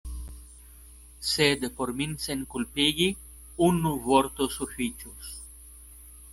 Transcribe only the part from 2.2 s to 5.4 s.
senkulpigi unu vorto sufiĉos.